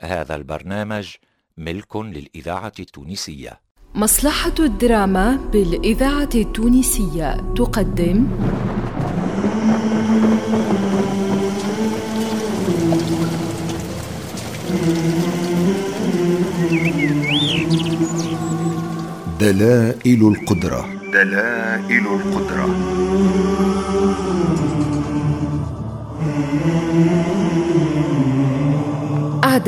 هذا 0.00 0.34
البرنامج 0.34 1.08
ملك 1.56 1.96
للإذاعة 1.96 2.72
التونسية. 2.80 3.60
مصلحة 3.94 4.54
الدراما 4.58 5.36
بالإذاعة 5.52 6.28
التونسية 6.34 7.52
تقدم. 7.56 8.26
دلائل 19.40 20.28
القدرة. 20.28 20.88
دلائل 21.12 22.06
القدرة. 22.06 22.68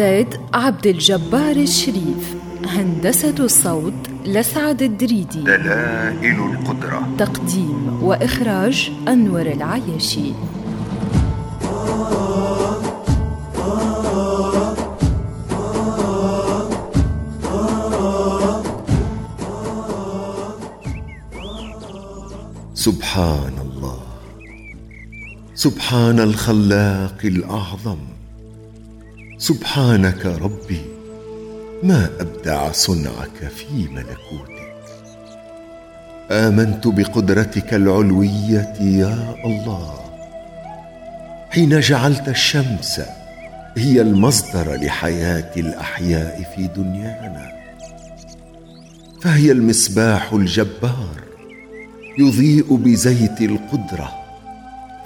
إعداد 0.00 0.40
عبد 0.54 0.86
الجبار 0.86 1.56
الشريف 1.56 2.34
هندسة 2.66 3.34
الصوت 3.40 3.94
لسعد 4.24 4.82
الدريدي. 4.82 5.40
دلائل 5.40 6.40
القدرة. 6.40 7.08
تقديم 7.18 8.02
وإخراج 8.02 8.92
أنور 9.08 9.40
العياشي. 9.40 10.32
سبحان 22.74 23.54
الله. 23.62 24.00
سبحان 25.54 26.20
الخلاق 26.20 27.18
الأعظم. 27.24 28.19
سبحانك 29.40 30.26
ربي 30.26 30.80
ما 31.82 32.10
أبدع 32.20 32.72
صنعك 32.72 33.48
في 33.56 33.88
ملكوتك. 33.88 34.74
آمنت 36.30 36.86
بقدرتك 36.86 37.74
العلوية 37.74 38.72
يا 38.80 39.34
الله. 39.44 40.00
حين 41.50 41.80
جعلت 41.80 42.28
الشمس 42.28 43.00
هي 43.76 44.00
المصدر 44.00 44.74
لحياة 44.74 45.50
الأحياء 45.56 46.42
في 46.56 46.66
دنيانا 46.66 47.52
فهي 49.20 49.52
المصباح 49.52 50.32
الجبار 50.32 51.20
يضيء 52.18 52.76
بزيت 52.76 53.40
القدرة 53.40 54.12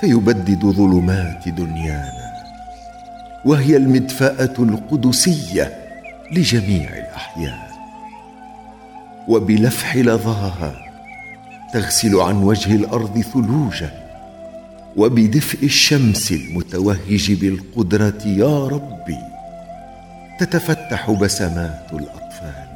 فيبدد 0.00 0.64
ظلمات 0.64 1.48
دنيانا. 1.48 2.23
وهي 3.44 3.76
المدفأة 3.76 4.54
القدسية 4.58 5.78
لجميع 6.32 6.88
الأحياء. 6.90 7.74
وبلفح 9.28 9.96
لظاها 9.96 10.74
تغسل 11.72 12.16
عن 12.16 12.36
وجه 12.42 12.74
الأرض 12.74 13.20
ثلوجا 13.20 13.90
وبدفء 14.96 15.64
الشمس 15.64 16.32
المتوهج 16.32 17.32
بالقدرة 17.32 18.22
يا 18.26 18.66
ربي 18.66 19.18
تتفتح 20.40 21.10
بسمات 21.10 21.86
الأطفال 21.92 22.68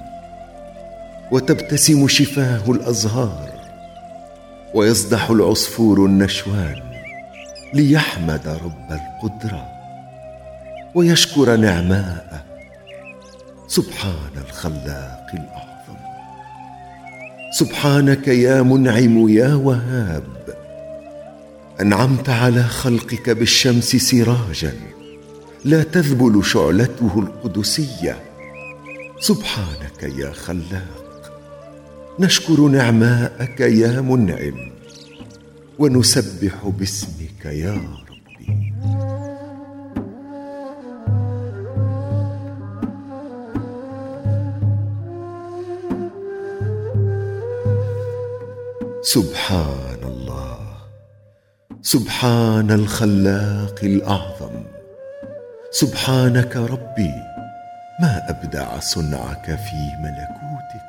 وتبتسم 1.31 2.09
شفاه 2.09 2.71
الأزهار 2.71 3.51
ويصدح 4.75 5.31
العصفور 5.31 6.07
النشوان 6.07 6.83
ليحمد 7.75 8.49
رب 8.49 9.01
القدرة. 9.01 9.78
ويشكر 10.95 11.57
نعماءه. 11.57 12.45
سبحان 13.69 14.45
الخلاق 14.49 15.27
الأعظم. 15.35 15.99
سبحانك 17.59 18.29
يا 18.29 18.63
منعم 18.63 19.29
يا 19.29 19.55
وهاب. 19.55 20.25
أنعمت 21.81 22.29
على 22.29 22.63
خلقك 22.63 23.31
بالشمس 23.31 23.97
سراجا. 23.97 24.73
لا 25.65 25.83
تذبل 25.83 26.45
شعلته 26.45 27.11
القدسية. 27.17 28.17
سبحانك 29.21 30.03
يا 30.03 30.33
خلاق. 30.33 31.33
نشكر 32.19 32.61
نعماءك 32.61 33.61
يا 33.61 34.01
منعم. 34.01 34.73
ونسبح 35.79 36.69
باسمك 36.79 37.45
يا 37.45 37.81
سبحان 49.09 50.03
الله 50.05 50.59
سبحان 51.83 52.71
الخلاق 52.71 53.79
الأعظم. 53.83 54.55
سبحانك 55.71 56.57
ربي 56.57 57.15
ما 58.01 58.23
أبدع 58.29 58.79
صنعك 58.79 59.45
في 59.47 59.81
ملكوتك. 60.05 60.89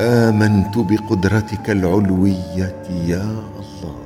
آمنت 0.00 0.78
بقدرتك 0.78 1.70
العلوية 1.70 2.76
يا 3.08 3.30
الله. 3.62 4.02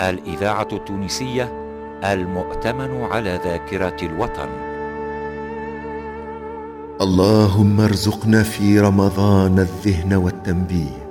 الإذاعة 0.00 0.68
التونسية 0.72 1.52
المؤتمن 2.04 3.02
على 3.02 3.40
ذاكرة 3.44 3.96
الوطن. 4.02 4.71
اللهم 7.02 7.80
ارزقنا 7.80 8.42
في 8.42 8.80
رمضان 8.80 9.58
الذهن 9.58 10.14
والتنبيه 10.14 11.08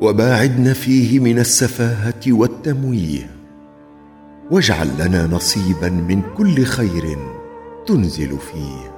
وباعدنا 0.00 0.72
فيه 0.72 1.20
من 1.20 1.38
السفاهة 1.38 2.22
والتمويه 2.28 3.30
واجعل 4.50 4.88
لنا 4.98 5.26
نصيبا 5.26 5.88
من 5.88 6.22
كل 6.36 6.64
خير 6.64 7.18
تنزل 7.86 8.38
فيه. 8.38 8.92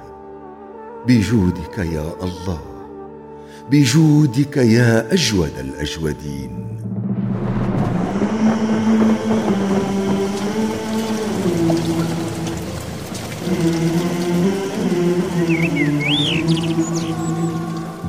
بجودك 1.07 1.77
يا 1.77 2.13
الله 2.23 2.61
بجودك 3.71 4.57
يا 4.57 5.13
أجود 5.13 5.51
الأجودين. 5.59 6.67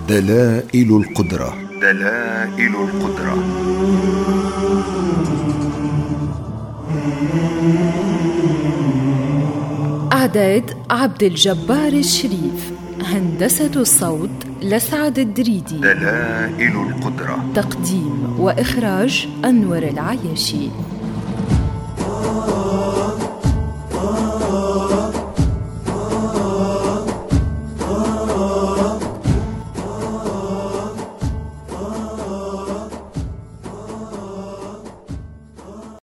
دلائل 0.09 0.97
القدرة. 0.97 1.55
دلائل 1.81 2.75
القدرة. 2.77 3.35
إعداد 10.13 10.71
عبد 10.91 11.23
الجبار 11.23 11.93
الشريف 11.93 12.73
هندسة 13.03 13.71
الصوت 13.77 14.31
لسعد 14.63 15.19
الدريدي. 15.19 15.79
دلائل 15.79 16.77
القدرة. 16.77 17.45
تقديم 17.55 18.37
وإخراج 18.39 19.29
أنور 19.45 19.79
العياشي. 19.79 20.69